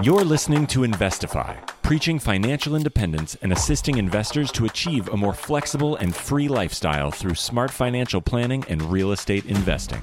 You're 0.00 0.22
listening 0.22 0.68
to 0.68 0.82
Invest2FI, 0.82 1.82
preaching 1.82 2.20
financial 2.20 2.76
independence 2.76 3.36
and 3.42 3.50
assisting 3.50 3.98
investors 3.98 4.52
to 4.52 4.64
achieve 4.64 5.08
a 5.08 5.16
more 5.16 5.34
flexible 5.34 5.96
and 5.96 6.14
free 6.14 6.46
lifestyle 6.46 7.10
through 7.10 7.34
smart 7.34 7.72
financial 7.72 8.20
planning 8.20 8.64
and 8.68 8.80
real 8.80 9.10
estate 9.10 9.46
investing. 9.46 10.00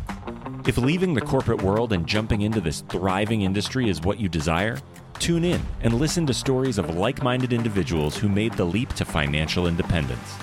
If 0.68 0.78
leaving 0.78 1.14
the 1.14 1.22
corporate 1.22 1.62
world 1.62 1.94
and 1.94 2.06
jumping 2.06 2.42
into 2.42 2.60
this 2.60 2.82
thriving 2.90 3.44
industry 3.44 3.88
is 3.90 4.02
what 4.02 4.20
you 4.20 4.28
desire, 4.28 4.80
tune 5.20 5.46
in 5.46 5.62
and 5.80 5.94
listen 5.94 6.26
to 6.26 6.34
stories 6.34 6.78
of 6.78 6.98
like 6.98 7.24
minded 7.24 7.54
individuals 7.54 8.18
who 8.18 8.28
made 8.28 8.52
the 8.56 8.66
leap 8.66 8.92
to 8.96 9.06
financial 9.06 9.66
independence. 9.66 10.36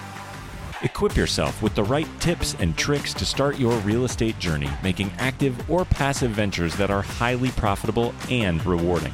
Equip 0.81 1.15
yourself 1.15 1.63
with 1.63 1.75
the 1.75 1.85
right 1.85 2.09
tips 2.21 2.57
and 2.59 2.75
tricks 2.79 3.13
to 3.13 3.27
start 3.27 3.59
your 3.59 3.77
real 3.81 4.07
estate 4.07 4.39
journey, 4.39 4.71
making 4.83 5.13
active 5.19 5.71
or 5.71 5.85
passive 5.85 6.31
ventures 6.31 6.75
that 6.77 6.91
are 6.91 7.03
highly 7.03 7.51
profitable 7.51 8.15
and 8.31 8.65
rewarding. 8.65 9.13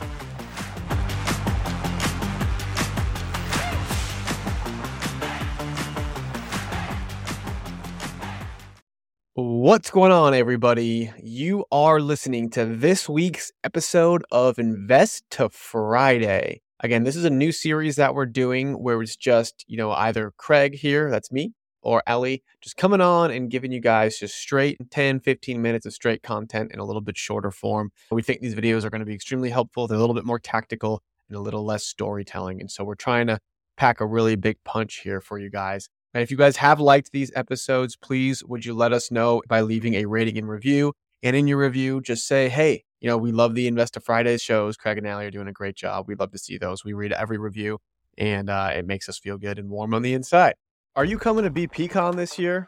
What's 9.68 9.90
going 9.90 10.12
on, 10.12 10.32
everybody? 10.32 11.12
You 11.22 11.66
are 11.70 12.00
listening 12.00 12.48
to 12.52 12.64
this 12.64 13.06
week's 13.06 13.52
episode 13.62 14.24
of 14.32 14.56
Invest2Friday. 14.56 16.62
Again, 16.80 17.04
this 17.04 17.16
is 17.16 17.26
a 17.26 17.30
new 17.30 17.52
series 17.52 17.96
that 17.96 18.14
we're 18.14 18.24
doing 18.24 18.82
where 18.82 19.02
it's 19.02 19.14
just, 19.14 19.66
you 19.68 19.76
know, 19.76 19.92
either 19.92 20.32
Craig 20.38 20.74
here, 20.74 21.10
that's 21.10 21.30
me, 21.30 21.52
or 21.82 22.02
Ellie, 22.06 22.42
just 22.62 22.78
coming 22.78 23.02
on 23.02 23.30
and 23.30 23.50
giving 23.50 23.70
you 23.70 23.80
guys 23.80 24.18
just 24.18 24.36
straight 24.36 24.78
10, 24.90 25.20
15 25.20 25.60
minutes 25.60 25.84
of 25.84 25.92
straight 25.92 26.22
content 26.22 26.72
in 26.72 26.78
a 26.78 26.84
little 26.86 27.02
bit 27.02 27.18
shorter 27.18 27.50
form. 27.50 27.90
We 28.10 28.22
think 28.22 28.40
these 28.40 28.54
videos 28.54 28.84
are 28.84 28.90
going 28.90 29.00
to 29.00 29.04
be 29.04 29.12
extremely 29.12 29.50
helpful. 29.50 29.86
They're 29.86 29.98
a 29.98 30.00
little 30.00 30.14
bit 30.14 30.24
more 30.24 30.38
tactical 30.38 31.02
and 31.28 31.36
a 31.36 31.42
little 31.42 31.66
less 31.66 31.84
storytelling. 31.84 32.62
And 32.62 32.70
so 32.70 32.84
we're 32.84 32.94
trying 32.94 33.26
to 33.26 33.38
pack 33.76 34.00
a 34.00 34.06
really 34.06 34.34
big 34.34 34.56
punch 34.64 35.00
here 35.00 35.20
for 35.20 35.38
you 35.38 35.50
guys. 35.50 35.90
And 36.18 36.24
if 36.24 36.32
you 36.32 36.36
guys 36.36 36.56
have 36.56 36.80
liked 36.80 37.12
these 37.12 37.30
episodes, 37.36 37.94
please 37.94 38.42
would 38.42 38.64
you 38.64 38.74
let 38.74 38.92
us 38.92 39.12
know 39.12 39.40
by 39.46 39.60
leaving 39.60 39.94
a 39.94 40.06
rating 40.06 40.36
and 40.36 40.48
review. 40.48 40.92
And 41.22 41.36
in 41.36 41.46
your 41.46 41.58
review, 41.58 42.00
just 42.00 42.26
say, 42.26 42.48
hey, 42.48 42.82
you 43.00 43.08
know, 43.08 43.16
we 43.16 43.30
love 43.30 43.54
the 43.54 43.70
Invest2Fridays 43.70 44.42
shows. 44.42 44.76
Craig 44.76 44.98
and 44.98 45.06
Allie 45.06 45.26
are 45.26 45.30
doing 45.30 45.46
a 45.46 45.52
great 45.52 45.76
job. 45.76 46.08
We'd 46.08 46.18
love 46.18 46.32
to 46.32 46.38
see 46.38 46.58
those. 46.58 46.84
We 46.84 46.92
read 46.92 47.12
every 47.12 47.38
review 47.38 47.78
and 48.18 48.50
uh, 48.50 48.72
it 48.74 48.84
makes 48.84 49.08
us 49.08 49.16
feel 49.16 49.38
good 49.38 49.60
and 49.60 49.70
warm 49.70 49.94
on 49.94 50.02
the 50.02 50.12
inside. 50.12 50.54
Are 50.96 51.04
you 51.04 51.18
coming 51.18 51.44
to 51.44 51.52
BPCon 51.52 52.16
this 52.16 52.36
year? 52.36 52.66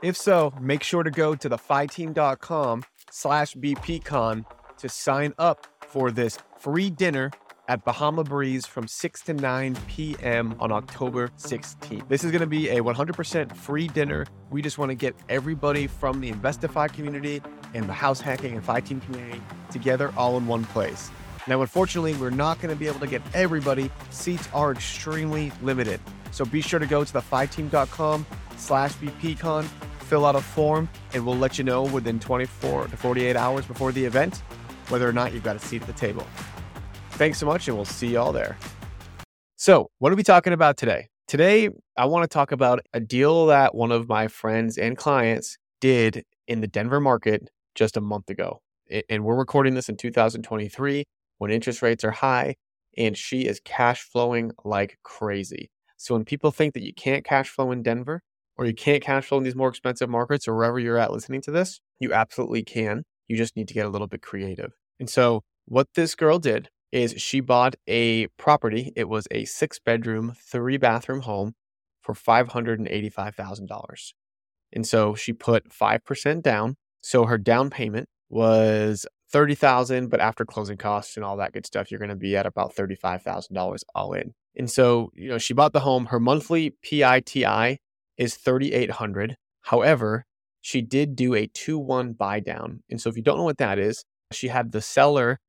If 0.00 0.16
so, 0.16 0.54
make 0.60 0.84
sure 0.84 1.02
to 1.02 1.10
go 1.10 1.34
to 1.34 1.50
thefiteam.com 1.50 2.84
slash 3.10 3.56
BPCon 3.56 4.44
to 4.78 4.88
sign 4.88 5.34
up 5.36 5.66
for 5.88 6.12
this 6.12 6.38
free 6.60 6.90
dinner 6.90 7.32
at 7.68 7.84
Bahama 7.84 8.24
Breeze 8.24 8.66
from 8.66 8.86
6 8.86 9.22
to 9.22 9.34
9 9.34 9.76
p.m. 9.86 10.54
on 10.60 10.70
October 10.70 11.28
16th. 11.38 12.08
This 12.08 12.24
is 12.24 12.30
going 12.30 12.40
to 12.40 12.46
be 12.46 12.68
a 12.68 12.82
100% 12.82 13.56
free 13.56 13.88
dinner. 13.88 14.26
We 14.50 14.60
just 14.62 14.78
want 14.78 14.90
to 14.90 14.94
get 14.94 15.14
everybody 15.28 15.86
from 15.86 16.20
the 16.20 16.30
Invest2FI 16.30 16.92
community 16.92 17.42
and 17.72 17.88
the 17.88 17.92
house 17.92 18.20
hacking 18.20 18.54
and 18.54 18.64
Fi 18.64 18.80
Team 18.80 19.00
community 19.00 19.40
together 19.70 20.12
all 20.16 20.36
in 20.36 20.46
one 20.46 20.64
place. 20.66 21.10
Now, 21.46 21.60
unfortunately, 21.60 22.14
we're 22.14 22.30
not 22.30 22.60
going 22.60 22.74
to 22.74 22.78
be 22.78 22.86
able 22.86 23.00
to 23.00 23.06
get 23.06 23.22
everybody. 23.34 23.90
Seats 24.10 24.48
are 24.54 24.72
extremely 24.72 25.52
limited. 25.62 26.00
So 26.30 26.44
be 26.44 26.60
sure 26.60 26.78
to 26.78 26.86
go 26.86 27.04
to 27.04 27.12
thefiteam.com 27.12 28.26
slash 28.56 28.94
BPCon, 28.94 29.64
fill 30.00 30.26
out 30.26 30.36
a 30.36 30.40
form, 30.40 30.88
and 31.12 31.24
we'll 31.26 31.36
let 31.36 31.58
you 31.58 31.64
know 31.64 31.82
within 31.82 32.18
24 32.18 32.88
to 32.88 32.96
48 32.96 33.36
hours 33.36 33.66
before 33.66 33.92
the 33.92 34.04
event 34.04 34.42
whether 34.88 35.08
or 35.08 35.12
not 35.12 35.32
you've 35.32 35.42
got 35.42 35.56
a 35.56 35.58
seat 35.58 35.80
at 35.80 35.86
the 35.86 35.94
table. 35.94 36.26
Thanks 37.16 37.38
so 37.38 37.46
much, 37.46 37.68
and 37.68 37.76
we'll 37.76 37.84
see 37.84 38.08
you 38.08 38.18
all 38.18 38.32
there. 38.32 38.58
So, 39.54 39.88
what 40.00 40.12
are 40.12 40.16
we 40.16 40.24
talking 40.24 40.52
about 40.52 40.76
today? 40.76 41.06
Today, 41.28 41.68
I 41.96 42.06
want 42.06 42.24
to 42.24 42.28
talk 42.28 42.50
about 42.50 42.80
a 42.92 42.98
deal 42.98 43.46
that 43.46 43.72
one 43.72 43.92
of 43.92 44.08
my 44.08 44.26
friends 44.26 44.76
and 44.76 44.96
clients 44.96 45.56
did 45.80 46.24
in 46.48 46.60
the 46.60 46.66
Denver 46.66 46.98
market 46.98 47.50
just 47.76 47.96
a 47.96 48.00
month 48.00 48.30
ago. 48.30 48.60
And 49.08 49.24
we're 49.24 49.36
recording 49.36 49.74
this 49.74 49.88
in 49.88 49.96
2023 49.96 51.04
when 51.38 51.52
interest 51.52 51.82
rates 51.82 52.02
are 52.02 52.10
high 52.10 52.56
and 52.98 53.16
she 53.16 53.42
is 53.46 53.60
cash 53.64 54.02
flowing 54.02 54.50
like 54.64 54.98
crazy. 55.04 55.70
So, 55.96 56.16
when 56.16 56.24
people 56.24 56.50
think 56.50 56.74
that 56.74 56.82
you 56.82 56.92
can't 56.92 57.24
cash 57.24 57.48
flow 57.48 57.70
in 57.70 57.84
Denver 57.84 58.22
or 58.56 58.66
you 58.66 58.74
can't 58.74 59.04
cash 59.04 59.26
flow 59.26 59.38
in 59.38 59.44
these 59.44 59.54
more 59.54 59.68
expensive 59.68 60.10
markets 60.10 60.48
or 60.48 60.56
wherever 60.56 60.80
you're 60.80 60.98
at 60.98 61.12
listening 61.12 61.42
to 61.42 61.52
this, 61.52 61.80
you 62.00 62.12
absolutely 62.12 62.64
can. 62.64 63.04
You 63.28 63.36
just 63.36 63.54
need 63.54 63.68
to 63.68 63.74
get 63.74 63.86
a 63.86 63.90
little 63.90 64.08
bit 64.08 64.20
creative. 64.20 64.72
And 64.98 65.08
so, 65.08 65.42
what 65.66 65.86
this 65.94 66.16
girl 66.16 66.40
did 66.40 66.70
is 66.92 67.14
she 67.16 67.40
bought 67.40 67.74
a 67.86 68.26
property. 68.38 68.92
It 68.96 69.08
was 69.08 69.26
a 69.30 69.44
six 69.44 69.78
bedroom, 69.78 70.34
three 70.38 70.76
bathroom 70.76 71.22
home 71.22 71.54
for 72.02 72.14
$585,000. 72.14 74.12
And 74.72 74.86
so 74.86 75.14
she 75.14 75.32
put 75.32 75.70
5% 75.70 76.42
down. 76.42 76.76
So 77.00 77.24
her 77.26 77.38
down 77.38 77.70
payment 77.70 78.08
was 78.28 79.06
30,000, 79.30 80.08
but 80.08 80.20
after 80.20 80.44
closing 80.44 80.76
costs 80.76 81.16
and 81.16 81.24
all 81.24 81.36
that 81.36 81.52
good 81.52 81.66
stuff, 81.66 81.90
you're 81.90 81.98
going 81.98 82.08
to 82.10 82.16
be 82.16 82.36
at 82.36 82.46
about 82.46 82.74
$35,000 82.74 83.78
all 83.94 84.12
in. 84.12 84.32
And 84.56 84.70
so, 84.70 85.10
you 85.14 85.28
know, 85.28 85.38
she 85.38 85.54
bought 85.54 85.72
the 85.72 85.80
home. 85.80 86.06
Her 86.06 86.20
monthly 86.20 86.74
PITI 86.82 87.78
is 88.16 88.36
3,800. 88.36 89.36
However, 89.62 90.24
she 90.60 90.82
did 90.82 91.16
do 91.16 91.34
a 91.34 91.48
2-1 91.48 92.16
buy 92.16 92.40
down. 92.40 92.82
And 92.88 93.00
so 93.00 93.10
if 93.10 93.16
you 93.16 93.22
don't 93.22 93.38
know 93.38 93.44
what 93.44 93.58
that 93.58 93.78
is, 93.78 94.04
she 94.32 94.48
had 94.48 94.72
the 94.72 94.80
seller 94.80 95.40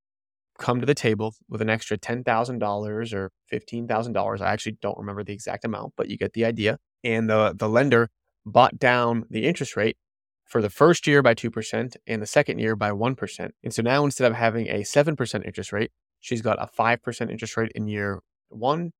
come 0.57 0.79
to 0.79 0.85
the 0.85 0.95
table 0.95 1.35
with 1.49 1.61
an 1.61 1.69
extra 1.69 1.97
$10,000 1.97 3.13
or 3.13 3.31
$15,000. 3.51 4.41
I 4.41 4.51
actually 4.51 4.77
don't 4.81 4.97
remember 4.97 5.23
the 5.23 5.33
exact 5.33 5.65
amount, 5.65 5.93
but 5.97 6.09
you 6.09 6.17
get 6.17 6.33
the 6.33 6.45
idea. 6.45 6.77
And 7.03 7.29
the, 7.29 7.53
the 7.55 7.69
lender 7.69 8.09
bought 8.45 8.79
down 8.79 9.25
the 9.29 9.45
interest 9.45 9.75
rate 9.75 9.97
for 10.45 10.61
the 10.61 10.69
first 10.69 11.07
year 11.07 11.21
by 11.21 11.33
2% 11.33 11.95
and 12.07 12.21
the 12.21 12.27
second 12.27 12.59
year 12.59 12.75
by 12.75 12.91
1%. 12.91 13.49
And 13.63 13.73
so 13.73 13.81
now 13.81 14.05
instead 14.05 14.31
of 14.31 14.37
having 14.37 14.67
a 14.67 14.81
7% 14.81 15.45
interest 15.45 15.73
rate, 15.73 15.91
she's 16.19 16.41
got 16.41 16.61
a 16.61 16.67
5% 16.67 17.31
interest 17.31 17.57
rate 17.57 17.71
in 17.75 17.87
year 17.87 18.21
one, 18.49 18.91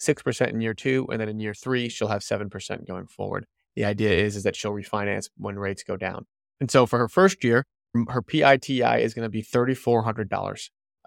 6% 0.00 0.48
in 0.48 0.60
year 0.60 0.74
two, 0.74 1.06
and 1.10 1.20
then 1.20 1.28
in 1.28 1.40
year 1.40 1.54
three, 1.54 1.88
she'll 1.88 2.08
have 2.08 2.22
7% 2.22 2.86
going 2.86 3.06
forward. 3.06 3.46
The 3.76 3.84
idea 3.84 4.12
is, 4.12 4.36
is 4.36 4.42
that 4.44 4.56
she'll 4.56 4.72
refinance 4.72 5.28
when 5.36 5.58
rates 5.58 5.82
go 5.82 5.96
down. 5.96 6.26
And 6.60 6.70
so 6.70 6.86
for 6.86 6.98
her 6.98 7.08
first 7.08 7.44
year, 7.44 7.64
her 8.08 8.22
PITI 8.22 9.02
is 9.02 9.14
going 9.14 9.24
to 9.24 9.30
be 9.30 9.42
$3,400 9.42 10.32
uh, 10.32 10.54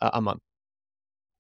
a 0.02 0.22
month. 0.22 0.42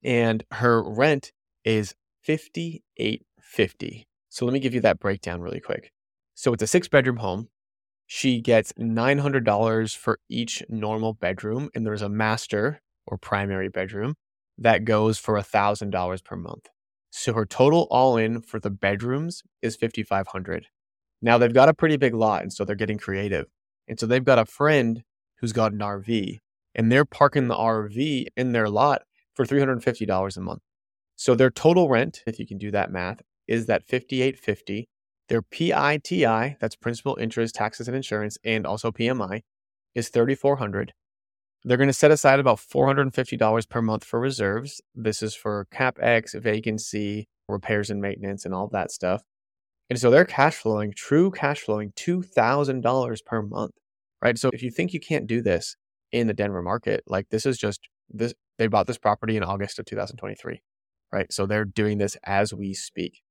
And 0.03 0.43
her 0.51 0.83
rent 0.83 1.31
is 1.63 1.95
5850. 2.23 4.07
So 4.29 4.45
let 4.45 4.53
me 4.53 4.59
give 4.59 4.73
you 4.73 4.81
that 4.81 4.99
breakdown 4.99 5.41
really 5.41 5.59
quick. 5.59 5.91
So 6.35 6.53
it's 6.53 6.63
a 6.63 6.67
six 6.67 6.87
bedroom 6.87 7.17
home. 7.17 7.49
She 8.05 8.39
gets 8.39 8.71
$900 8.73 9.95
for 9.95 10.19
each 10.29 10.63
normal 10.69 11.13
bedroom 11.13 11.69
and 11.75 11.85
there's 11.85 12.01
a 12.01 12.09
master 12.09 12.81
or 13.05 13.17
primary 13.17 13.69
bedroom 13.69 14.15
that 14.57 14.85
goes 14.85 15.17
for 15.17 15.35
$1000 15.35 16.23
per 16.23 16.35
month. 16.35 16.67
So 17.09 17.33
her 17.33 17.45
total 17.45 17.87
all 17.89 18.17
in 18.17 18.41
for 18.41 18.59
the 18.59 18.69
bedrooms 18.69 19.43
is 19.61 19.75
5500. 19.75 20.67
Now 21.21 21.37
they've 21.37 21.53
got 21.53 21.69
a 21.69 21.73
pretty 21.73 21.97
big 21.97 22.13
lot 22.13 22.43
and 22.43 22.53
so 22.53 22.63
they're 22.63 22.75
getting 22.75 22.97
creative. 22.97 23.47
And 23.87 23.99
so 23.99 24.05
they've 24.05 24.23
got 24.23 24.39
a 24.39 24.45
friend 24.45 25.03
who's 25.39 25.53
got 25.53 25.73
an 25.73 25.79
RV 25.79 26.39
and 26.77 26.91
they're 26.91 27.05
parking 27.05 27.47
the 27.47 27.55
RV 27.55 28.27
in 28.37 28.51
their 28.53 28.69
lot 28.69 29.01
for 29.33 29.45
$350 29.45 30.37
a 30.37 30.41
month. 30.41 30.61
So 31.15 31.35
their 31.35 31.49
total 31.49 31.89
rent, 31.89 32.21
if 32.27 32.39
you 32.39 32.47
can 32.47 32.59
do 32.59 32.71
that 32.71 32.91
math, 32.91 33.21
is 33.47 33.65
that 33.65 33.83
5850. 33.87 34.87
Their 35.29 35.41
PITI, 35.41 36.55
that's 36.61 36.75
principal, 36.75 37.17
interest, 37.19 37.55
taxes 37.55 37.87
and 37.87 37.97
insurance 37.97 38.37
and 38.45 38.65
also 38.65 38.91
PMI, 38.91 39.41
is 39.95 40.09
3400. 40.09 40.93
They're 41.63 41.75
going 41.75 41.87
to 41.87 41.93
set 41.93 42.11
aside 42.11 42.39
about 42.39 42.59
$450 42.59 43.67
per 43.67 43.81
month 43.81 44.05
for 44.05 44.19
reserves. 44.19 44.79
This 44.95 45.21
is 45.21 45.35
for 45.35 45.67
capex, 45.73 46.39
vacancy, 46.39 47.27
repairs 47.49 47.89
and 47.89 47.99
maintenance 47.99 48.45
and 48.45 48.53
all 48.53 48.69
that 48.69 48.91
stuff. 48.91 49.23
And 49.89 49.99
so 49.99 50.11
they're 50.11 50.25
cash 50.25 50.55
flowing, 50.55 50.93
true 50.95 51.31
cash 51.31 51.61
flowing 51.61 51.91
$2,000 51.93 53.25
per 53.25 53.41
month, 53.41 53.71
right? 54.21 54.37
So 54.37 54.49
if 54.53 54.61
you 54.61 54.69
think 54.69 54.93
you 54.93 54.99
can't 54.99 55.27
do 55.27 55.41
this, 55.41 55.75
in 56.11 56.27
the 56.27 56.33
Denver 56.33 56.61
market. 56.61 57.03
Like 57.07 57.29
this 57.29 57.45
is 57.45 57.57
just 57.57 57.81
this 58.09 58.33
they 58.57 58.67
bought 58.67 58.87
this 58.87 58.97
property 58.97 59.37
in 59.37 59.43
August 59.43 59.79
of 59.79 59.85
2023, 59.85 60.61
right? 61.11 61.31
So 61.31 61.45
they're 61.45 61.65
doing 61.65 61.97
this 61.97 62.17
as 62.23 62.53
we 62.53 62.73
speak. 62.73 63.21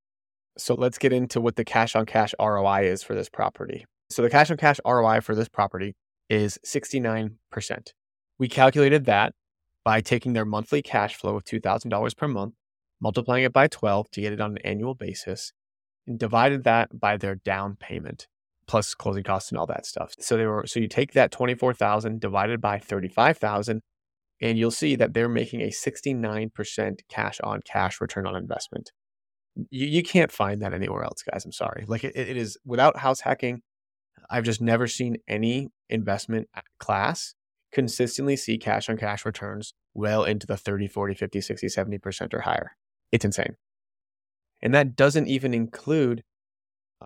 So 0.57 0.73
let's 0.73 0.97
get 0.97 1.13
into 1.13 1.41
what 1.41 1.55
the 1.55 1.65
cash 1.65 1.95
on 1.95 2.05
cash 2.05 2.33
ROI 2.39 2.85
is 2.85 3.03
for 3.03 3.13
this 3.13 3.29
property. 3.29 3.85
So 4.09 4.21
the 4.21 4.29
cash 4.29 4.49
on 4.49 4.57
cash 4.57 4.79
ROI 4.85 5.21
for 5.21 5.35
this 5.35 5.49
property 5.49 5.95
is 6.29 6.57
69%. 6.65 7.31
We 8.39 8.47
calculated 8.47 9.05
that 9.05 9.33
by 9.83 10.01
taking 10.01 10.33
their 10.33 10.45
monthly 10.45 10.81
cash 10.81 11.15
flow 11.15 11.35
of 11.35 11.43
$2,000 11.43 12.17
per 12.17 12.27
month, 12.27 12.55
multiplying 13.01 13.43
it 13.43 13.53
by 13.53 13.67
12 13.67 14.09
to 14.11 14.21
get 14.21 14.33
it 14.33 14.41
on 14.41 14.51
an 14.51 14.57
annual 14.59 14.95
basis, 14.95 15.53
and 16.05 16.17
divided 16.17 16.63
that 16.63 16.99
by 16.99 17.17
their 17.17 17.35
down 17.35 17.75
payment 17.75 18.27
plus 18.67 18.93
closing 18.93 19.23
costs 19.23 19.51
and 19.51 19.57
all 19.57 19.65
that 19.67 19.85
stuff. 19.85 20.13
So 20.19 20.37
they 20.37 20.45
were 20.45 20.65
so 20.67 20.79
you 20.79 20.87
take 20.87 21.13
that 21.13 21.31
24,000 21.31 22.19
divided 22.19 22.61
by 22.61 22.79
35,000 22.79 23.81
and 24.41 24.57
you'll 24.57 24.71
see 24.71 24.95
that 24.95 25.13
they're 25.13 25.29
making 25.29 25.61
a 25.61 25.69
69% 25.69 26.99
cash 27.09 27.39
on 27.41 27.61
cash 27.61 27.99
return 27.99 28.27
on 28.27 28.35
investment. 28.35 28.91
You, 29.71 29.87
you 29.87 30.03
can't 30.03 30.31
find 30.31 30.61
that 30.61 30.73
anywhere 30.73 31.03
else, 31.03 31.23
guys. 31.23 31.43
I'm 31.43 31.51
sorry. 31.51 31.85
Like 31.87 32.03
it, 32.03 32.15
it 32.15 32.37
is 32.37 32.57
without 32.63 32.97
house 32.97 33.21
hacking, 33.21 33.61
I've 34.29 34.43
just 34.43 34.61
never 34.61 34.87
seen 34.87 35.17
any 35.27 35.69
investment 35.89 36.49
class 36.79 37.33
consistently 37.71 38.35
see 38.35 38.57
cash 38.57 38.89
on 38.89 38.97
cash 38.97 39.25
returns 39.25 39.73
well 39.93 40.23
into 40.23 40.45
the 40.47 40.57
30, 40.57 40.87
40, 40.87 41.13
50, 41.15 41.41
60, 41.41 41.67
70% 41.67 42.33
or 42.33 42.41
higher. 42.41 42.71
It's 43.11 43.25
insane. 43.25 43.55
And 44.61 44.73
that 44.73 44.95
doesn't 44.95 45.27
even 45.27 45.53
include 45.53 46.23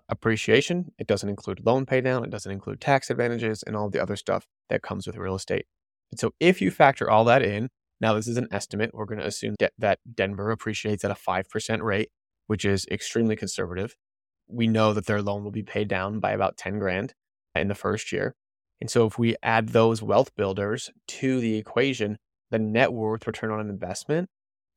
appreciation. 0.08 0.92
It 0.98 1.06
doesn't 1.06 1.28
include 1.28 1.64
loan 1.64 1.86
paydown. 1.86 2.24
It 2.24 2.30
doesn't 2.30 2.50
include 2.50 2.80
tax 2.80 3.10
advantages 3.10 3.62
and 3.62 3.76
all 3.76 3.90
the 3.90 4.02
other 4.02 4.16
stuff 4.16 4.46
that 4.68 4.82
comes 4.82 5.06
with 5.06 5.16
real 5.16 5.34
estate. 5.34 5.66
And 6.10 6.20
so 6.20 6.32
if 6.40 6.60
you 6.60 6.70
factor 6.70 7.10
all 7.10 7.24
that 7.24 7.42
in, 7.42 7.68
now 8.00 8.14
this 8.14 8.28
is 8.28 8.36
an 8.36 8.48
estimate. 8.50 8.90
We're 8.92 9.06
going 9.06 9.20
to 9.20 9.26
assume 9.26 9.54
de- 9.58 9.70
that 9.78 9.98
Denver 10.14 10.50
appreciates 10.50 11.04
at 11.04 11.10
a 11.10 11.14
5% 11.14 11.82
rate, 11.82 12.08
which 12.46 12.64
is 12.64 12.86
extremely 12.90 13.36
conservative. 13.36 13.94
We 14.48 14.66
know 14.66 14.92
that 14.92 15.06
their 15.06 15.22
loan 15.22 15.44
will 15.44 15.50
be 15.50 15.62
paid 15.62 15.88
down 15.88 16.20
by 16.20 16.32
about 16.32 16.56
10 16.56 16.78
grand 16.78 17.14
in 17.54 17.68
the 17.68 17.74
first 17.74 18.12
year. 18.12 18.34
And 18.80 18.90
so 18.90 19.06
if 19.06 19.18
we 19.18 19.36
add 19.42 19.68
those 19.68 20.02
wealth 20.02 20.34
builders 20.34 20.90
to 21.06 21.40
the 21.40 21.56
equation, 21.56 22.18
the 22.50 22.58
net 22.58 22.92
worth 22.92 23.26
return 23.26 23.50
on 23.50 23.60
investment 23.70 24.28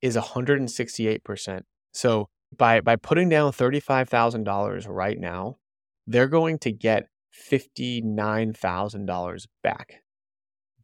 is 0.01 0.15
168%. 0.15 1.61
So 1.91 2.29
by 2.57 2.81
by 2.81 2.95
putting 2.95 3.29
down 3.29 3.51
$35,000 3.51 4.85
right 4.87 5.19
now, 5.19 5.57
they're 6.07 6.27
going 6.27 6.59
to 6.59 6.71
get 6.71 7.07
$59,000 7.51 9.47
back 9.63 10.01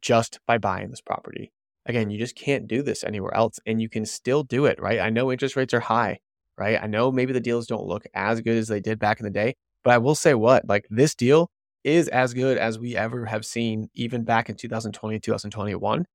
just 0.00 0.40
by 0.46 0.58
buying 0.58 0.90
this 0.90 1.00
property. 1.00 1.52
Again, 1.86 2.02
mm-hmm. 2.02 2.10
you 2.10 2.18
just 2.18 2.36
can't 2.36 2.68
do 2.68 2.82
this 2.82 3.02
anywhere 3.04 3.34
else 3.34 3.58
and 3.66 3.80
you 3.80 3.88
can 3.88 4.04
still 4.04 4.42
do 4.42 4.66
it, 4.66 4.80
right? 4.80 5.00
I 5.00 5.10
know 5.10 5.32
interest 5.32 5.56
rates 5.56 5.74
are 5.74 5.80
high, 5.80 6.18
right? 6.58 6.78
I 6.80 6.86
know 6.86 7.10
maybe 7.10 7.32
the 7.32 7.40
deals 7.40 7.66
don't 7.66 7.86
look 7.86 8.04
as 8.14 8.40
good 8.40 8.56
as 8.56 8.68
they 8.68 8.80
did 8.80 8.98
back 8.98 9.18
in 9.20 9.24
the 9.24 9.30
day, 9.30 9.54
but 9.82 9.94
I 9.94 9.98
will 9.98 10.14
say 10.14 10.34
what, 10.34 10.68
like 10.68 10.86
this 10.90 11.14
deal 11.14 11.50
is 11.84 12.08
as 12.08 12.34
good 12.34 12.58
as 12.58 12.78
we 12.78 12.96
ever 12.96 13.26
have 13.26 13.44
seen 13.44 13.88
even 13.94 14.24
back 14.24 14.48
in 14.48 14.56
2020, 14.56 15.18
2021. 15.18 16.06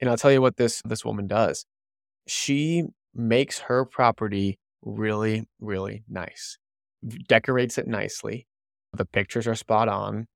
And 0.00 0.10
I'll 0.10 0.18
tell 0.18 0.32
you 0.32 0.42
what 0.42 0.56
this 0.56 0.82
this 0.84 1.04
woman 1.04 1.26
does. 1.26 1.64
She 2.26 2.84
makes 3.14 3.60
her 3.60 3.86
property 3.86 4.58
really, 4.86 5.46
really 5.60 6.04
nice. 6.08 6.58
Decorates 7.28 7.76
it 7.76 7.86
nicely. 7.86 8.46
The 8.94 9.04
pictures 9.04 9.46
are 9.46 9.54
spot 9.54 9.88
on. 9.88 10.26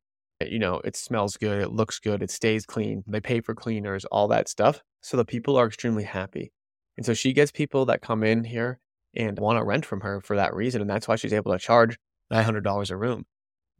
Eh, 0.41 0.49
you 0.50 0.58
know, 0.58 0.81
it 0.85 0.97
smells 0.97 1.37
good, 1.37 1.62
it 1.62 1.73
looks 1.73 1.99
good, 1.99 2.23
it 2.23 2.31
stays 2.31 2.67
clean. 2.67 3.02
They 3.06 3.20
pay 3.20 3.41
for 3.41 3.55
cleaners, 3.55 4.05
all 4.06 4.29
that 4.29 4.49
stuff. 4.49 4.82
So 5.00 5.17
the 5.17 5.25
people 5.25 5.56
are 5.56 5.67
extremely 5.67 6.05
happy. 6.05 6.52
And 6.97 7.06
so 7.06 7.14
she 7.14 7.32
gets 7.32 7.50
people 7.50 7.87
that 7.87 8.02
come 8.02 8.23
in 8.23 8.44
here 8.44 8.79
and 9.14 9.38
want 9.38 9.58
to 9.58 9.64
rent 9.64 9.87
from 9.87 10.00
her 10.02 10.20
for 10.20 10.37
that 10.37 10.55
reason. 10.55 10.81
And 10.81 10.91
that's 10.91 11.08
why 11.08 11.17
she's 11.17 11.32
able 11.32 11.52
to 11.52 11.58
charge 11.58 11.99
$900 12.31 12.91
a 12.91 12.97
room. 12.97 13.25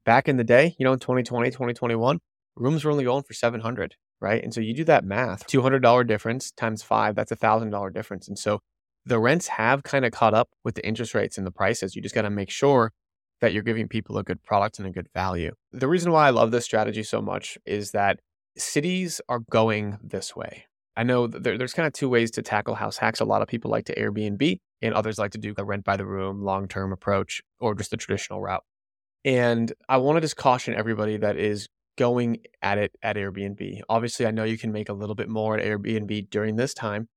Back 0.05 0.28
in 0.28 0.38
the 0.38 0.44
day, 0.44 0.75
you 0.78 0.84
know, 0.84 0.93
in 0.93 0.99
2020, 0.99 1.50
2021, 1.50 2.20
rooms 2.56 2.84
were 2.84 2.90
only 2.90 3.05
going 3.05 3.22
for 3.22 3.34
700, 3.34 3.96
right? 4.20 4.43
And 4.43 4.55
so 4.55 4.61
you 4.61 4.75
do 4.75 4.84
that 4.84 5.05
math, 5.05 5.46
$200 5.46 6.06
difference 6.06 6.50
times 6.52 6.82
five, 6.82 7.14
that's 7.14 7.32
a 7.32 7.37
$1,000 7.37 7.93
difference. 7.93 8.28
And 8.28 8.38
so 8.38 8.61
the 9.06 9.19
rents 9.19 9.49
have 9.49 9.82
kind 9.82 10.05
of 10.05 10.12
caught 10.12 10.35
up 10.35 10.49
with 10.64 10.75
the 10.75 10.87
interest 10.87 11.14
rates 11.14 11.38
and 11.38 11.47
the 11.47 11.50
prices. 11.50 11.97
You 11.97 12.02
just 12.02 12.14
got 12.14 12.23
to 12.23 12.31
make 12.31 12.50
sure 12.50 12.93
that 13.41 13.52
you're 13.52 13.62
giving 13.62 13.88
people 13.88 14.19
a 14.19 14.23
good 14.23 14.43
product 14.43 14.79
and 14.79 14.87
a 14.87 14.91
good 14.91 15.08
value. 15.14 15.52
The 15.73 15.88
reason 15.88 16.12
why 16.12 16.26
I 16.26 16.31
love 16.31 16.50
this 16.50 16.64
strategy 16.64 17.02
so 17.02 17.23
much 17.23 17.56
is 17.64 17.93
that 17.93 18.20
cities 18.56 19.20
are 19.29 19.41
going 19.50 19.99
this 20.02 20.37
way. 20.37 20.67
I 20.97 21.02
know 21.02 21.26
there, 21.26 21.56
there's 21.56 21.73
kind 21.73 21.87
of 21.87 21.93
two 21.93 22.08
ways 22.08 22.31
to 22.32 22.43
tackle 22.43 22.75
house 22.75 22.99
hacks. 22.99 23.20
A 23.20 23.25
lot 23.25 23.43
of 23.43 23.49
people 23.49 23.70
like 23.70 23.87
to 23.87 23.94
Airbnb, 23.94 24.58
and 24.82 24.94
others 24.94 25.19
like 25.19 25.31
to 25.32 25.38
do 25.38 25.55
the 25.55 25.64
rent 25.64 25.85
by 25.85 25.96
the 25.96 26.06
room, 26.06 26.43
long 26.43 26.69
term 26.69 26.93
approach, 26.93 27.43
or 27.58 27.75
just 27.75 27.91
the 27.91 27.96
traditional 27.96 28.41
route. 28.41 28.64
And 29.25 29.73
I 29.88 29.99
want 29.99 30.17
to 30.17 30.20
just 30.20 30.37
caution 30.37 30.75
everybody 30.75 31.17
that 31.19 31.37
is 31.37 31.69
going 31.96 32.38
at 32.62 32.79
it 32.79 32.93
at 33.03 33.17
Airbnb. 33.17 33.81
Obviously, 33.88 34.26
I 34.26 34.31
know 34.31 34.44
you 34.44 34.58
can 34.58 34.73
make 34.73 34.88
a 34.88 34.94
little 34.94 35.14
bit 35.14 35.29
more 35.29 35.58
at 35.58 35.64
Airbnb 35.64 36.31
during 36.31 36.56
this 36.56 36.75
time. 36.75 37.08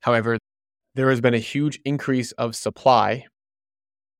However, 0.00 0.38
there 0.94 1.10
has 1.10 1.20
been 1.20 1.34
a 1.34 1.38
huge 1.38 1.80
increase 1.84 2.32
of 2.32 2.54
supply 2.54 3.24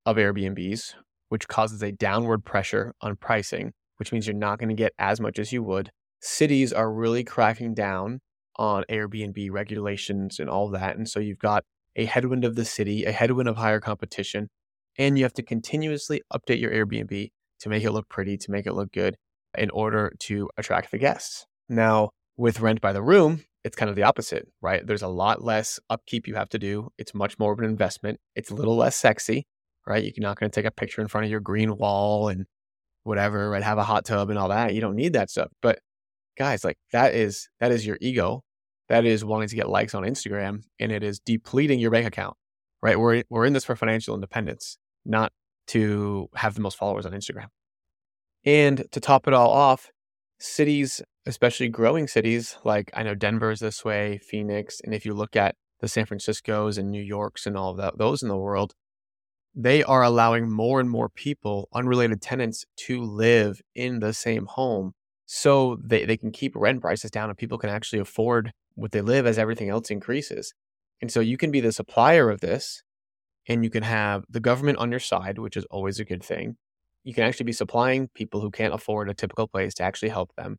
of 0.06 0.16
Airbnbs, 0.16 0.94
which 1.28 1.48
causes 1.48 1.82
a 1.82 1.92
downward 1.92 2.44
pressure 2.44 2.94
on 3.00 3.16
pricing, 3.16 3.72
which 3.98 4.12
means 4.12 4.26
you're 4.26 4.34
not 4.34 4.58
going 4.58 4.68
to 4.68 4.74
get 4.74 4.92
as 4.98 5.20
much 5.20 5.38
as 5.38 5.52
you 5.52 5.62
would. 5.62 5.90
Cities 6.20 6.72
are 6.72 6.92
really 6.92 7.24
cracking 7.24 7.74
down 7.74 8.20
on 8.56 8.84
Airbnb 8.90 9.50
regulations 9.50 10.38
and 10.38 10.48
all 10.48 10.68
that. 10.70 10.96
And 10.96 11.08
so 11.08 11.20
you've 11.20 11.38
got 11.38 11.64
a 11.96 12.04
headwind 12.04 12.44
of 12.44 12.54
the 12.54 12.64
city, 12.64 13.04
a 13.04 13.12
headwind 13.12 13.48
of 13.48 13.56
higher 13.56 13.80
competition, 13.80 14.48
and 14.98 15.18
you 15.18 15.24
have 15.24 15.34
to 15.34 15.42
continuously 15.42 16.22
update 16.32 16.60
your 16.60 16.70
Airbnb 16.70 17.28
to 17.60 17.68
make 17.68 17.84
it 17.84 17.92
look 17.92 18.08
pretty, 18.08 18.36
to 18.38 18.50
make 18.50 18.66
it 18.66 18.74
look 18.74 18.92
good 18.92 19.16
in 19.56 19.70
order 19.70 20.12
to 20.20 20.48
attract 20.56 20.90
the 20.90 20.98
guests. 20.98 21.46
Now, 21.68 22.10
with 22.36 22.60
rent 22.60 22.80
by 22.80 22.92
the 22.92 23.02
room, 23.02 23.44
it's 23.64 23.76
kind 23.76 23.88
of 23.88 23.96
the 23.96 24.02
opposite, 24.02 24.48
right? 24.60 24.84
There's 24.84 25.02
a 25.02 25.08
lot 25.08 25.42
less 25.42 25.78
upkeep 25.88 26.26
you 26.26 26.34
have 26.34 26.48
to 26.50 26.58
do. 26.58 26.90
It's 26.98 27.14
much 27.14 27.38
more 27.38 27.52
of 27.52 27.58
an 27.58 27.64
investment. 27.64 28.18
It's 28.34 28.50
a 28.50 28.54
little 28.54 28.76
less 28.76 28.96
sexy, 28.96 29.46
right? 29.86 30.02
You're 30.02 30.28
not 30.28 30.38
going 30.38 30.50
to 30.50 30.54
take 30.54 30.66
a 30.66 30.70
picture 30.70 31.00
in 31.00 31.08
front 31.08 31.24
of 31.24 31.30
your 31.30 31.40
green 31.40 31.76
wall 31.76 32.28
and 32.28 32.46
whatever, 33.04 33.50
right? 33.50 33.62
Have 33.62 33.78
a 33.78 33.84
hot 33.84 34.04
tub 34.04 34.30
and 34.30 34.38
all 34.38 34.48
that. 34.48 34.74
You 34.74 34.80
don't 34.80 34.96
need 34.96 35.12
that 35.12 35.30
stuff. 35.30 35.50
But 35.60 35.78
guys, 36.36 36.64
like 36.64 36.76
that 36.92 37.14
is 37.14 37.48
that 37.60 37.70
is 37.72 37.86
your 37.86 37.98
ego. 38.00 38.42
That 38.88 39.04
is 39.04 39.24
wanting 39.24 39.48
to 39.48 39.56
get 39.56 39.68
likes 39.68 39.94
on 39.94 40.02
Instagram 40.02 40.62
and 40.80 40.92
it 40.92 41.02
is 41.02 41.20
depleting 41.20 41.78
your 41.78 41.90
bank 41.90 42.06
account. 42.06 42.36
Right? 42.82 42.98
We're 42.98 43.22
we're 43.30 43.46
in 43.46 43.52
this 43.52 43.64
for 43.64 43.76
financial 43.76 44.14
independence, 44.14 44.76
not 45.04 45.32
to 45.68 46.28
have 46.34 46.54
the 46.54 46.60
most 46.60 46.76
followers 46.76 47.06
on 47.06 47.12
Instagram. 47.12 47.46
And 48.44 48.84
to 48.90 48.98
top 48.98 49.28
it 49.28 49.34
all 49.34 49.50
off, 49.50 49.88
cities 50.42 51.00
especially 51.26 51.68
growing 51.68 52.08
cities 52.08 52.56
like 52.64 52.90
I 52.94 53.02
know 53.02 53.14
Denver's 53.14 53.60
this 53.60 53.84
way, 53.84 54.18
Phoenix, 54.18 54.80
and 54.82 54.94
if 54.94 55.06
you 55.06 55.14
look 55.14 55.36
at 55.36 55.54
the 55.80 55.88
San 55.88 56.06
Franciscos 56.06 56.78
and 56.78 56.90
New 56.90 57.02
Yorks 57.02 57.46
and 57.46 57.56
all 57.56 57.70
of 57.70 57.76
that, 57.78 57.98
those 57.98 58.22
in 58.22 58.28
the 58.28 58.36
world, 58.36 58.74
they 59.54 59.82
are 59.84 60.02
allowing 60.02 60.50
more 60.50 60.80
and 60.80 60.88
more 60.88 61.08
people, 61.08 61.68
unrelated 61.72 62.22
tenants, 62.22 62.64
to 62.76 63.02
live 63.02 63.60
in 63.74 64.00
the 64.00 64.12
same 64.12 64.46
home 64.46 64.92
so 65.26 65.78
they, 65.82 66.04
they 66.04 66.16
can 66.16 66.30
keep 66.30 66.54
rent 66.56 66.80
prices 66.80 67.10
down 67.10 67.28
and 67.28 67.38
people 67.38 67.58
can 67.58 67.70
actually 67.70 67.98
afford 67.98 68.52
what 68.74 68.92
they 68.92 69.00
live 69.00 69.26
as 69.26 69.38
everything 69.38 69.68
else 69.68 69.90
increases. 69.90 70.54
And 71.00 71.10
so 71.10 71.20
you 71.20 71.36
can 71.36 71.50
be 71.50 71.60
the 71.60 71.72
supplier 71.72 72.30
of 72.30 72.40
this 72.40 72.82
and 73.46 73.64
you 73.64 73.70
can 73.70 73.82
have 73.82 74.24
the 74.28 74.40
government 74.40 74.78
on 74.78 74.90
your 74.90 75.00
side, 75.00 75.38
which 75.38 75.56
is 75.56 75.66
always 75.66 76.00
a 76.00 76.04
good 76.04 76.22
thing. 76.22 76.56
You 77.04 77.14
can 77.14 77.24
actually 77.24 77.44
be 77.44 77.52
supplying 77.52 78.08
people 78.14 78.40
who 78.40 78.50
can't 78.50 78.74
afford 78.74 79.08
a 79.10 79.14
typical 79.14 79.48
place 79.48 79.74
to 79.74 79.82
actually 79.82 80.10
help 80.10 80.34
them 80.36 80.58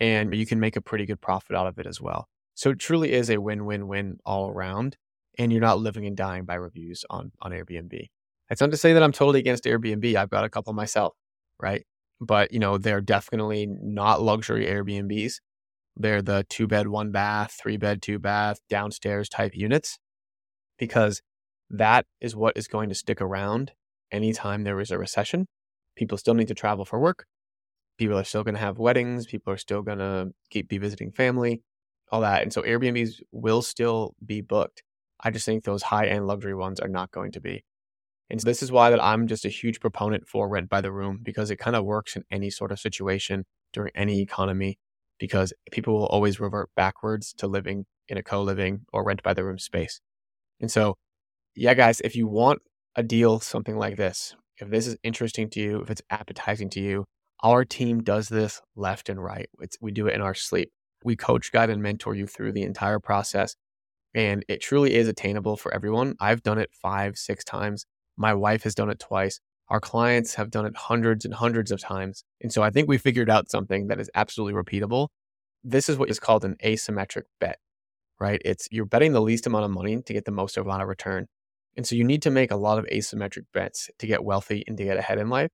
and 0.00 0.34
you 0.34 0.46
can 0.46 0.58
make 0.58 0.76
a 0.76 0.80
pretty 0.80 1.06
good 1.06 1.20
profit 1.20 1.54
out 1.54 1.66
of 1.66 1.78
it 1.78 1.86
as 1.86 2.00
well. 2.00 2.26
So 2.54 2.70
it 2.70 2.78
truly 2.78 3.12
is 3.12 3.30
a 3.30 3.38
win-win-win 3.38 4.18
all 4.24 4.48
around, 4.48 4.96
and 5.38 5.52
you're 5.52 5.60
not 5.60 5.78
living 5.78 6.06
and 6.06 6.16
dying 6.16 6.44
by 6.44 6.54
reviews 6.54 7.04
on 7.10 7.32
on 7.40 7.52
Airbnb. 7.52 8.06
That's 8.48 8.60
not 8.60 8.70
to 8.72 8.76
say 8.76 8.92
that 8.94 9.02
I'm 9.02 9.12
totally 9.12 9.38
against 9.38 9.64
Airbnb. 9.64 10.16
I've 10.16 10.30
got 10.30 10.44
a 10.44 10.48
couple 10.48 10.72
myself, 10.72 11.14
right? 11.60 11.84
But 12.20 12.52
you 12.52 12.58
know, 12.58 12.78
they're 12.78 13.00
definitely 13.00 13.66
not 13.66 14.22
luxury 14.22 14.66
Airbnbs. 14.66 15.34
They're 15.96 16.22
the 16.22 16.44
two 16.48 16.66
bed, 16.66 16.88
one 16.88 17.12
bath, 17.12 17.56
three 17.60 17.76
bed, 17.76 18.02
two 18.02 18.18
bath, 18.18 18.58
downstairs 18.68 19.28
type 19.28 19.52
units, 19.54 19.98
because 20.78 21.22
that 21.70 22.06
is 22.20 22.34
what 22.34 22.56
is 22.56 22.68
going 22.68 22.88
to 22.88 22.94
stick 22.94 23.20
around 23.20 23.72
anytime 24.10 24.64
there 24.64 24.80
is 24.80 24.90
a 24.90 24.98
recession. 24.98 25.46
People 25.96 26.18
still 26.18 26.34
need 26.34 26.48
to 26.48 26.54
travel 26.54 26.84
for 26.84 26.98
work. 26.98 27.26
People 27.98 28.18
are 28.18 28.24
still 28.24 28.44
going 28.44 28.54
to 28.54 28.60
have 28.60 28.78
weddings. 28.78 29.26
People 29.26 29.52
are 29.52 29.58
still 29.58 29.82
going 29.82 29.98
to 29.98 30.30
keep 30.50 30.68
be 30.68 30.78
visiting 30.78 31.12
family 31.12 31.62
all 32.10 32.20
that. 32.20 32.42
And 32.42 32.52
so 32.52 32.62
airbnbs 32.62 33.20
will 33.32 33.62
still 33.62 34.14
be 34.24 34.40
booked. 34.40 34.82
I 35.22 35.30
just 35.30 35.46
think 35.46 35.64
those 35.64 35.82
high 35.82 36.06
end 36.06 36.26
luxury 36.26 36.54
ones 36.54 36.80
are 36.80 36.88
not 36.88 37.10
going 37.10 37.32
to 37.32 37.40
be. 37.40 37.64
And 38.28 38.40
so 38.40 38.44
this 38.44 38.62
is 38.62 38.70
why 38.70 38.90
that 38.90 39.02
i'm 39.02 39.26
just 39.26 39.44
a 39.44 39.48
huge 39.48 39.80
proponent 39.80 40.28
for 40.28 40.48
rent 40.48 40.68
by 40.68 40.80
the 40.80 40.92
room 40.92 41.18
because 41.20 41.50
it 41.50 41.56
kind 41.56 41.74
of 41.74 41.84
works 41.84 42.14
in 42.14 42.22
any 42.30 42.48
sort 42.48 42.70
of 42.70 42.78
situation 42.78 43.44
during 43.72 43.90
any 43.96 44.20
economy 44.20 44.78
because 45.18 45.52
people 45.72 45.94
will 45.94 46.06
always 46.06 46.38
revert 46.38 46.70
backwards 46.76 47.32
to 47.38 47.48
living 47.48 47.86
in 48.08 48.16
a 48.16 48.22
co-living 48.22 48.82
or 48.92 49.04
rent 49.04 49.22
by 49.22 49.34
the 49.34 49.44
room 49.44 49.58
space. 49.58 50.00
And 50.60 50.70
so 50.70 50.96
yeah 51.56 51.74
guys 51.74 52.00
if 52.02 52.14
you 52.14 52.28
want 52.28 52.62
a 52.94 53.02
deal 53.02 53.40
something 53.40 53.76
like 53.76 53.96
this 53.96 54.36
if 54.60 54.70
this 54.70 54.86
is 54.86 54.96
interesting 55.02 55.48
to 55.50 55.60
you 55.60 55.80
if 55.80 55.90
it's 55.90 56.02
appetizing 56.10 56.70
to 56.70 56.80
you 56.80 57.04
our 57.42 57.64
team 57.64 58.02
does 58.02 58.28
this 58.28 58.60
left 58.76 59.08
and 59.08 59.22
right. 59.22 59.48
It's, 59.60 59.78
we 59.80 59.92
do 59.92 60.06
it 60.06 60.14
in 60.14 60.20
our 60.20 60.34
sleep. 60.34 60.70
We 61.04 61.16
coach, 61.16 61.52
guide, 61.52 61.70
and 61.70 61.82
mentor 61.82 62.14
you 62.14 62.26
through 62.26 62.52
the 62.52 62.62
entire 62.62 63.00
process. 63.00 63.56
And 64.14 64.44
it 64.48 64.60
truly 64.60 64.94
is 64.94 65.08
attainable 65.08 65.56
for 65.56 65.72
everyone. 65.72 66.16
I've 66.20 66.42
done 66.42 66.58
it 66.58 66.70
five, 66.72 67.16
six 67.16 67.44
times. 67.44 67.86
My 68.16 68.34
wife 68.34 68.64
has 68.64 68.74
done 68.74 68.90
it 68.90 68.98
twice. 68.98 69.40
Our 69.68 69.80
clients 69.80 70.34
have 70.34 70.50
done 70.50 70.66
it 70.66 70.76
hundreds 70.76 71.24
and 71.24 71.32
hundreds 71.32 71.70
of 71.70 71.80
times. 71.80 72.24
And 72.42 72.52
so 72.52 72.62
I 72.62 72.70
think 72.70 72.88
we 72.88 72.98
figured 72.98 73.30
out 73.30 73.50
something 73.50 73.86
that 73.86 74.00
is 74.00 74.10
absolutely 74.14 74.60
repeatable. 74.60 75.08
This 75.64 75.88
is 75.88 75.96
what 75.96 76.10
is 76.10 76.20
called 76.20 76.44
an 76.44 76.56
asymmetric 76.64 77.24
bet. 77.40 77.58
right? 78.20 78.40
It's 78.44 78.68
you're 78.70 78.84
betting 78.86 79.12
the 79.12 79.22
least 79.22 79.46
amount 79.46 79.64
of 79.64 79.70
money 79.70 80.00
to 80.02 80.12
get 80.12 80.26
the 80.26 80.32
most 80.32 80.56
amount 80.56 80.82
of 80.82 80.88
return. 80.88 81.26
And 81.76 81.86
so 81.86 81.94
you 81.94 82.04
need 82.04 82.22
to 82.22 82.30
make 82.30 82.50
a 82.50 82.56
lot 82.56 82.78
of 82.78 82.86
asymmetric 82.86 83.44
bets 83.54 83.90
to 83.98 84.06
get 84.06 84.24
wealthy 84.24 84.64
and 84.66 84.76
to 84.76 84.84
get 84.84 84.96
ahead 84.96 85.18
in 85.18 85.28
life. 85.28 85.50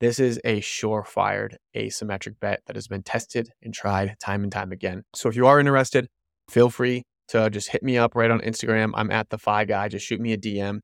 This 0.00 0.18
is 0.18 0.40
a 0.44 0.60
sure-fired 0.60 1.58
asymmetric 1.76 2.40
bet 2.40 2.60
that 2.66 2.76
has 2.76 2.86
been 2.88 3.02
tested 3.02 3.50
and 3.62 3.74
tried 3.74 4.16
time 4.20 4.42
and 4.44 4.52
time 4.52 4.72
again. 4.72 5.02
So 5.14 5.28
if 5.28 5.36
you 5.36 5.46
are 5.46 5.58
interested, 5.58 6.08
feel 6.48 6.70
free 6.70 7.02
to 7.28 7.50
just 7.50 7.70
hit 7.70 7.82
me 7.82 7.98
up 7.98 8.14
right 8.14 8.30
on 8.30 8.40
Instagram. 8.40 8.92
I'm 8.94 9.10
at 9.10 9.28
the 9.30 9.38
Fi 9.38 9.64
Guy. 9.64 9.88
Just 9.88 10.06
shoot 10.06 10.20
me 10.20 10.32
a 10.32 10.38
DM 10.38 10.80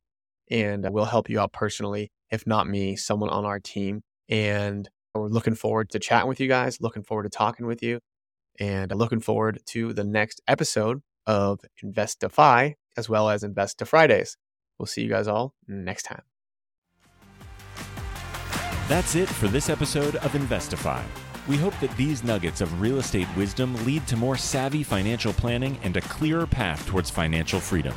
and 0.51 0.87
we'll 0.91 1.05
help 1.05 1.31
you 1.31 1.41
out 1.41 1.53
personally. 1.53 2.11
If 2.31 2.47
not 2.47 2.67
me, 2.67 2.97
someone 2.97 3.31
on 3.31 3.45
our 3.45 3.61
team. 3.61 4.03
And 4.29 4.89
we're 5.15 5.29
looking 5.29 5.55
forward 5.55 5.91
to 5.91 5.99
chatting 6.01 6.29
with 6.29 6.41
you 6.41 6.49
guys, 6.49 6.81
looking 6.81 7.05
forward 7.05 7.23
to 7.23 7.31
talking 7.31 7.67
with 7.67 7.83
you, 7.83 8.01
and 8.59 8.93
looking 8.95 9.21
forward 9.21 9.61
to 9.67 9.93
the 9.93 10.05
next 10.05 10.43
episode 10.49 11.01
of 11.27 11.61
Invest2FI 11.85 12.75
as 12.97 13.09
well 13.09 13.31
as 13.31 13.45
Invest2Fridays. 13.45 14.35
We'll 14.79 14.87
see 14.87 15.03
you 15.03 15.09
guys 15.09 15.29
all 15.29 15.55
next 15.67 16.05
time. 16.05 16.23
That's 18.89 19.15
it 19.15 19.29
for 19.29 19.49
this 19.49 19.71
episode 19.71 20.17
of 20.17 20.33
Invest2FI. 20.33 21.03
We 21.49 21.57
hope 21.57 21.79
that 21.81 21.95
these 21.97 22.25
nuggets 22.25 22.61
of 22.61 22.81
real 22.81 22.99
estate 22.99 23.29
wisdom 23.37 23.75
lead 23.85 24.07
to 24.09 24.17
more 24.17 24.37
savvy 24.37 24.83
financial 24.83 25.33
planning 25.33 25.79
and 25.83 25.97
a 25.97 26.01
clearer 26.03 26.47
path 26.47 26.87
towards 26.87 27.11
financial 27.11 27.61
freedom. 27.61 27.95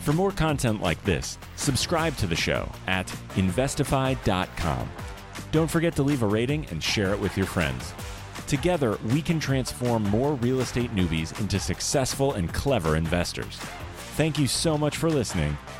For 0.00 0.12
more 0.12 0.32
content 0.32 0.82
like 0.82 1.02
this, 1.04 1.38
subscribe 1.56 2.16
to 2.16 2.26
the 2.26 2.36
show 2.36 2.68
at 2.86 3.06
invest2fi.com. 3.34 4.90
Don't 5.50 5.70
forget 5.70 5.94
to 5.96 6.02
leave 6.02 6.22
a 6.22 6.26
rating 6.26 6.66
and 6.70 6.82
share 6.82 7.12
it 7.12 7.20
with 7.20 7.36
your 7.36 7.46
friends. 7.46 7.94
Together, 8.46 8.98
we 9.12 9.22
can 9.22 9.38
transform 9.38 10.02
more 10.04 10.34
real 10.34 10.60
estate 10.60 10.94
newbies 10.94 11.38
into 11.40 11.58
successful 11.58 12.32
and 12.32 12.52
clever 12.52 12.96
investors. 12.96 13.58
Thank 14.16 14.38
you 14.38 14.46
so 14.46 14.76
much 14.76 14.96
for 14.96 15.08
listening. 15.08 15.56